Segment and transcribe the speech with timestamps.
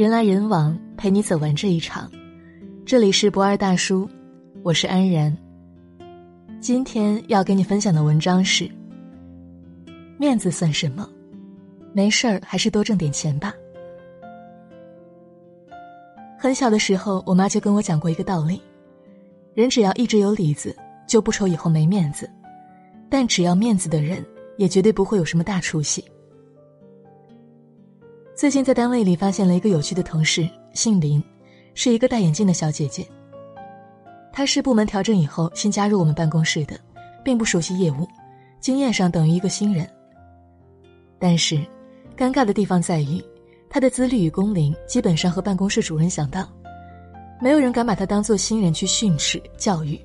[0.00, 2.10] 人来人往，陪你走完这一场。
[2.86, 4.08] 这里是不二大叔，
[4.62, 5.36] 我是安然。
[6.58, 8.66] 今天要给你分享的文章是：
[10.16, 11.06] 面子算什么？
[11.92, 13.52] 没事儿，还是多挣点钱吧。
[16.38, 18.58] 很小的时候，我妈就跟我讲过一个道理：
[19.52, 20.74] 人只要一直有里子，
[21.06, 22.24] 就不愁以后没面子；
[23.10, 24.24] 但只要面子的人，
[24.56, 26.02] 也绝对不会有什么大出息。
[28.40, 31.22] 最近在单位里发现了一个有趣的同事，姓林，
[31.74, 33.06] 是一个戴眼镜的小姐姐。
[34.32, 36.74] 她是部门调整以后新加入我们办公室的，
[37.22, 38.08] 并不熟悉业务，
[38.58, 39.86] 经验上等于一个新人。
[41.18, 41.56] 但是，
[42.16, 43.22] 尴尬的地方在于，
[43.68, 46.50] 她的资历与工龄基本上和办公室主任相当，
[47.42, 50.00] 没有人敢把她当做新人去训斥教育。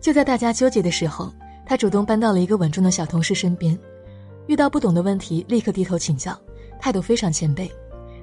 [0.00, 1.32] 就在大家纠结的时候，
[1.66, 3.76] 她主动搬到了一个稳重的小同事身边，
[4.46, 6.40] 遇到不懂的问题立刻低头请教。
[6.80, 7.70] 态度非常谦卑，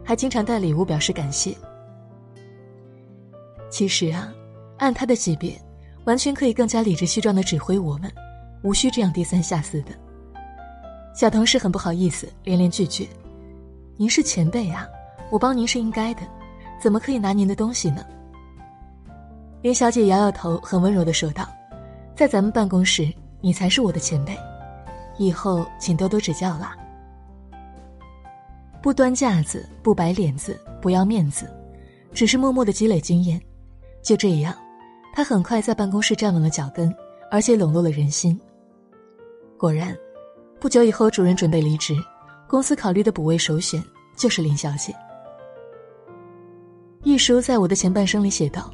[0.03, 1.55] 还经常带礼物表示感谢。
[3.69, 4.31] 其实啊，
[4.77, 5.59] 按他的级别，
[6.05, 8.11] 完全可以更加理直气壮的指挥我们，
[8.63, 9.91] 无需这样低三下四的。
[11.15, 13.07] 小同事很不好意思，连连拒绝
[13.97, 14.87] ：“您是前辈啊，
[15.31, 16.21] 我帮您是应该的，
[16.79, 18.05] 怎么可以拿您的东西呢？”
[19.61, 21.47] 林小姐摇摇头，很温柔的说道
[22.15, 23.11] ：“在咱们办公室，
[23.41, 24.37] 你才是我的前辈，
[25.17, 26.75] 以后请多多指教啦。”
[28.83, 31.49] 不端架子，不摆脸子，不要面子，
[32.11, 33.41] 只是默默的积累经验。
[34.01, 34.53] 就这样，
[35.13, 36.93] 他很快在办公室站稳了脚跟，
[37.31, 38.37] 而且笼络了人心。
[39.57, 39.97] 果然，
[40.59, 41.95] 不久以后，主任准备离职，
[42.45, 43.81] 公司考虑的补位首选
[44.17, 44.93] 就是林小姐。
[47.03, 48.69] 一书在我的前半生里写道：“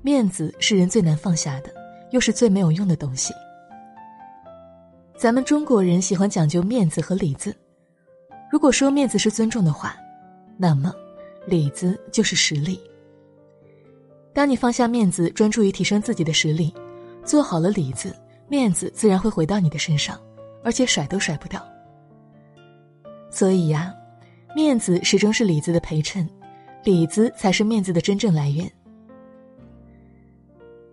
[0.00, 1.70] 面子是人最难放下的，
[2.10, 3.34] 又是最没有用的东西。
[5.14, 7.54] 咱们中国人喜欢讲究面子和里子。”
[8.50, 9.96] 如果说面子是尊重的话，
[10.56, 10.92] 那么
[11.46, 12.80] 里子就是实力。
[14.32, 16.72] 当你放下面子，专注于提升自己的实力，
[17.24, 18.14] 做好了里子，
[18.48, 20.20] 面子自然会回到你的身上，
[20.62, 21.64] 而且甩都甩不掉。
[23.30, 23.94] 所以呀，
[24.54, 26.28] 面子始终是里子的陪衬，
[26.84, 28.70] 里子才是面子的真正来源。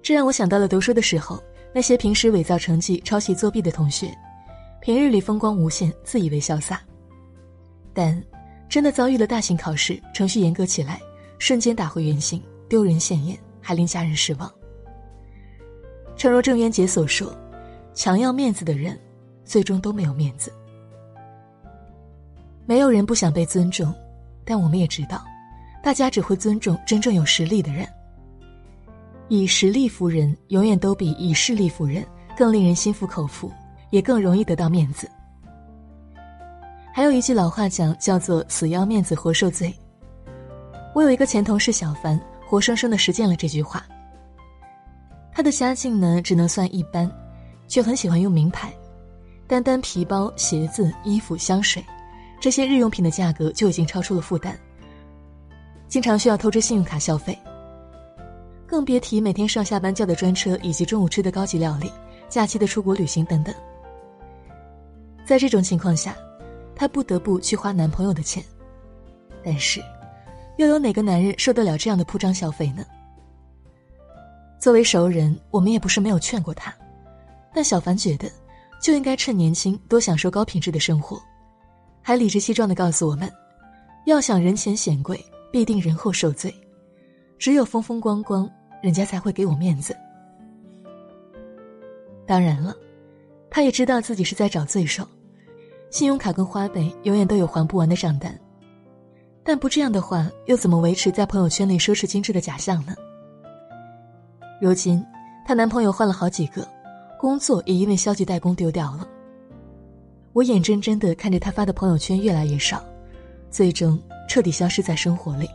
[0.01, 1.41] 这让我想到了读书的时候，
[1.73, 4.13] 那些平时伪造成绩、抄袭作弊的同学，
[4.81, 6.81] 平日里风光无限，自以为潇洒。
[7.93, 8.21] 但，
[8.67, 10.99] 真的遭遇了大型考试，程序严格起来，
[11.37, 14.51] 瞬间打回原形，丢人现眼，还令家人失望。
[16.15, 17.35] 诚如郑渊洁所说
[17.93, 18.99] ：“强要面子的人，
[19.43, 20.51] 最终都没有面子。”
[22.65, 23.93] 没有人不想被尊重，
[24.45, 25.23] 但我们也知道，
[25.83, 27.87] 大家只会尊重真正有实力的人。
[29.27, 32.05] 以实力服人，永远都比以势力服人
[32.37, 33.51] 更令人心服口服，
[33.89, 35.09] 也更容易得到面子。
[36.95, 39.73] 还有一句老话讲，叫做“死要面子活受罪”。
[40.93, 43.83] 我有一个前同事小凡，活生生的实践了这句话。
[45.31, 47.11] 他的家境呢，只能算一般，
[47.67, 48.71] 却很喜欢用名牌，
[49.47, 51.83] 单单皮包、鞋子、衣服、香水，
[52.39, 54.55] 这些日用品的价格就已经超出了负担。
[55.87, 57.35] 经常需要透支信用卡消费，
[58.67, 61.91] 更别提每天上下班叫的专车以及中午吃的高级料理、
[62.29, 63.51] 假期的出国旅行等等。
[65.25, 66.15] 在这种情况下。
[66.75, 68.43] 她不得不去花男朋友的钱，
[69.43, 69.81] 但是，
[70.57, 72.85] 又有哪个男人受得了这样的铺张消费呢？
[74.59, 76.73] 作为熟人，我们也不是没有劝过她，
[77.53, 78.29] 但小凡觉得，
[78.81, 81.21] 就应该趁年轻多享受高品质的生活，
[82.01, 83.31] 还理直气壮的告诉我们，
[84.05, 86.53] 要想人前显贵，必定人后受罪，
[87.37, 88.49] 只有风风光光，
[88.81, 89.95] 人家才会给我面子。
[92.25, 92.73] 当然了，
[93.49, 95.05] 他也知道自己是在找罪受。
[95.93, 98.35] 信用卡跟花呗永远都有还不完的账单，
[99.43, 102.95] 但不这样的话，又怎么维持在朋友圈里奢侈精致的假象呢？
[104.59, 105.05] 如今，
[105.45, 106.67] 她男朋友换了好几个，
[107.19, 109.07] 工作也因为消极怠工丢掉了。
[110.33, 112.83] 我眼睁睁的看着她发的朋友圈越来越少，
[113.51, 115.47] 最终彻底消失在生活里。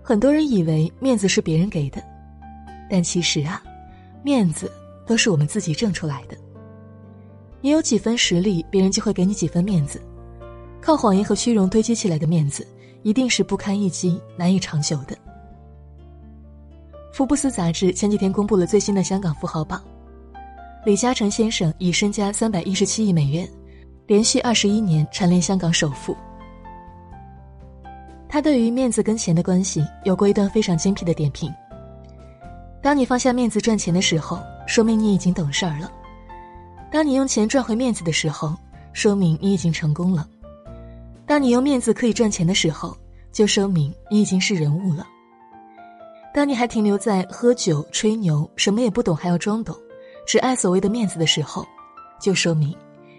[0.00, 2.00] 很多人以为面子是别人给的，
[2.88, 3.60] 但其实啊，
[4.22, 4.70] 面子
[5.04, 6.36] 都是我们自己挣出来的。
[7.60, 10.00] 你有几分实力，别人就会给你几分面子。
[10.80, 12.66] 靠谎言和虚荣堆积起来的面子，
[13.02, 15.16] 一定是不堪一击、难以长久的。
[17.12, 19.82] 福布斯杂志前几天公布了最新的香港富豪榜，
[20.86, 23.46] 李嘉诚先生以身家三百一十七亿美元，
[24.06, 26.16] 连续二十一年蝉联香港首富。
[28.26, 31.52] 他对于面子跟钱的关系有过一段非常精辟的点评：
[32.80, 35.90] 当你放下面子赚钱的时候，说明你已经懂事儿了。
[36.90, 38.56] 当你用钱赚回面子的时候，
[38.92, 40.24] 说明你已经成功了；
[41.24, 42.96] 当你用面子可以赚钱的时候，
[43.30, 45.06] 就说明你已经是人物了。
[46.34, 49.76] 当你还停留在喝酒、吹牛、什么也不懂还要装懂，
[50.26, 51.64] 只爱所谓的面子的时候，
[52.20, 52.76] 就说明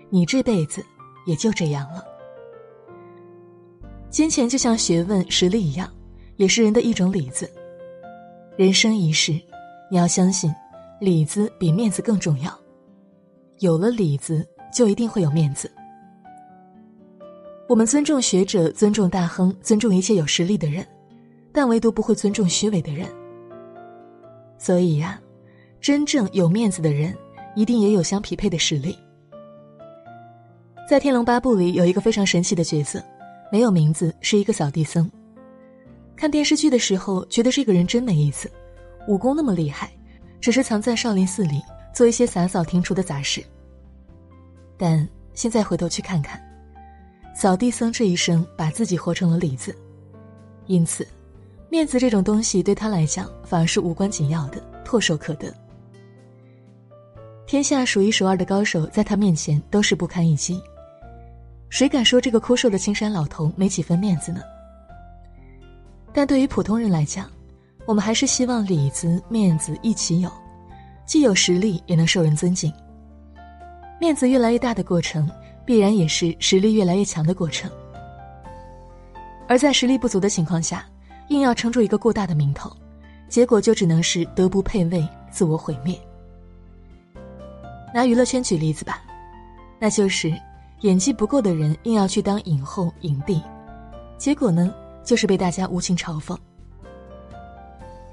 [0.09, 0.85] 你这辈子
[1.25, 2.03] 也就这样了。
[4.09, 5.89] 金钱就像学问、实力一样，
[6.35, 7.49] 也是人的一种里子。
[8.57, 9.31] 人生一世，
[9.89, 10.53] 你要相信，
[10.99, 12.60] 里子比面子更重要。
[13.61, 14.43] 有了里子，
[14.73, 15.71] 就一定会有面子。
[17.69, 20.83] 我们尊重学者，尊重大亨，尊重一切有实力的人。
[21.53, 23.07] 但唯独不会尊重虚伪的人。
[24.57, 25.21] 所以呀，
[25.79, 27.15] 真正有面子的人，
[27.55, 28.97] 一定也有相匹配的实力。
[30.89, 32.99] 在《天龙八部》里有一个非常神奇的角色，
[33.51, 35.07] 没有名字，是一个扫地僧。
[36.15, 38.49] 看电视剧的时候，觉得这个人真没意思，
[39.07, 39.91] 武功那么厉害，
[40.39, 41.61] 只是藏在少林寺里
[41.93, 43.43] 做一些洒扫庭除的杂事。
[44.77, 46.41] 但现在回头去看看，
[47.35, 49.75] 扫地僧这一生把自己活成了李子，
[50.67, 51.07] 因此。
[51.69, 55.53] 面子这种东西对他来讲反而是无关紧要的，唾手可得。
[57.47, 60.61] 天下数一数二的高手在他面前都是不堪一击，
[61.69, 64.41] 谁敢说这个枯瘦的青山老头没几分面子呢？
[66.11, 67.29] 但对于普通人来讲，
[67.85, 70.29] 我们还是希望里子面子一起有，
[71.05, 72.71] 既有实力也能受人尊敬。
[73.99, 75.29] 面子越来越大的过程，
[75.65, 77.69] 必然也是实力越来越强的过程。
[79.47, 80.85] 而在实力不足的情况下，
[81.27, 82.71] 硬要撑住一个过大的名头，
[83.27, 85.99] 结果就只能是德不配位，自我毁灭。
[87.93, 89.01] 拿娱乐圈举例子吧，
[89.77, 90.33] 那就是
[90.79, 93.41] 演技不够的人硬要去当影后、影帝，
[94.17, 96.35] 结果呢就是被大家无情嘲讽；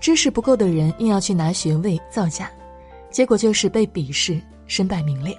[0.01, 2.51] 知识不够的人硬要去拿学位造假，
[3.11, 5.37] 结果就是被鄙视、身败名裂。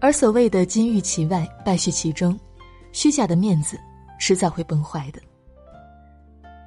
[0.00, 2.38] 而所谓的金玉其外，败絮其中，
[2.92, 3.78] 虚假的面子
[4.20, 5.20] 迟早会崩坏的。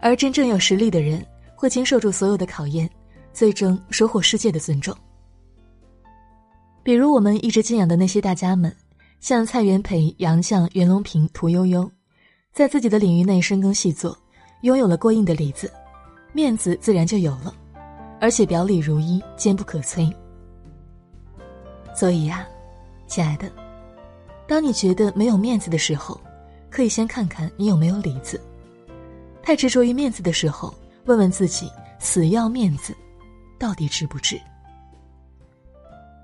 [0.02, 2.90] 而真正有实力的人，会经受住所有的考验，
[3.32, 4.96] 最终收获世界的尊重。
[6.84, 8.76] 比如我们一直敬仰的那些大家们，
[9.20, 11.90] 像蔡元培、杨绛、袁隆平、屠呦呦，
[12.52, 14.18] 在自己的领域内深耕细作，
[14.64, 15.72] 拥有了过硬的里子，
[16.34, 17.56] 面子自然就有了，
[18.22, 20.14] 而且表里如一，坚不可摧。
[21.96, 22.48] 所以呀，
[23.08, 23.52] 亲爱的，
[24.48, 26.22] 当你觉得没有面子的时候，
[26.70, 28.40] 可以先看看你有没有里子。
[29.42, 30.72] 太执着于面子的时候，
[31.06, 32.96] 问问自己：死要面子，
[33.58, 34.40] 到底值不值？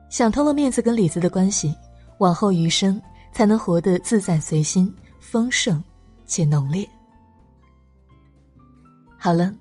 [0.09, 1.75] 想通了面子跟里子的关系，
[2.19, 3.01] 往后余生
[3.33, 5.83] 才能活得自在随心、丰盛
[6.27, 6.87] 且浓烈。
[9.17, 9.51] 好了，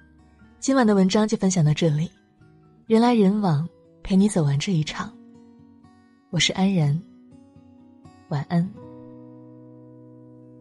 [0.61, 2.11] 今晚的文章就分享到这里。
[2.87, 3.69] 人来人往，
[4.05, 5.13] 陪你走完这一场。
[6.31, 6.97] 我是安然，
[8.29, 8.65] 晚安。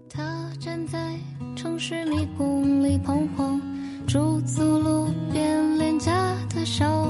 [0.10, 1.16] 他站在。
[1.56, 3.62] 城市迷宫里彷徨，
[4.08, 7.05] 驻足路边廉价的小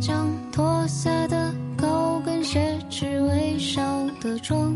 [0.00, 3.82] 将，脱下的高跟鞋，只微笑
[4.20, 4.74] 的妆。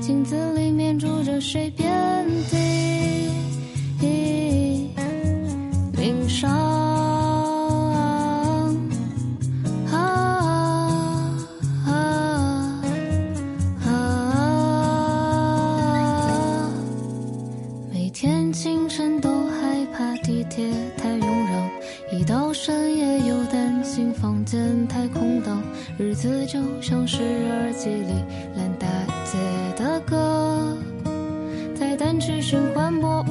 [0.00, 2.56] 镜子里面住着谁遍地
[5.94, 6.75] 鳞伤？
[24.46, 25.60] 间太空荡，
[25.98, 27.18] 日子就像是
[27.50, 28.24] 耳机里
[28.56, 28.86] 烂大
[29.24, 29.36] 街。
[29.76, 30.74] 的歌
[31.74, 33.22] 在单曲循环播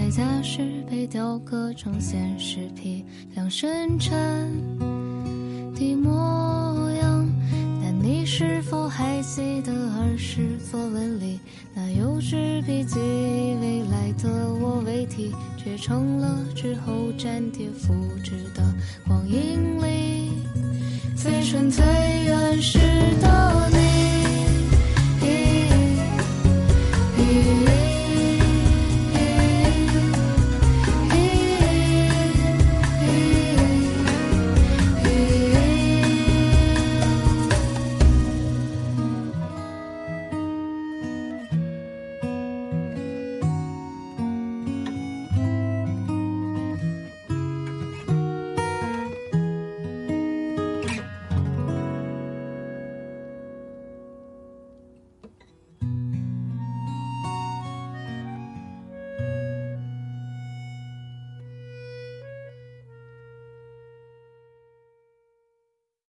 [0.00, 3.04] 代价是被雕刻成现实批
[3.34, 4.10] 量生产
[5.74, 7.28] 的模样。
[7.82, 11.38] 但你是否还记得儿时作文里
[11.74, 12.98] 那幼稚笔记？
[13.60, 17.92] 未来的我为题，却成了之后粘贴复
[18.24, 18.62] 制的
[19.06, 20.30] 光阴里。
[21.14, 21.84] 最纯最
[22.24, 22.99] 原始。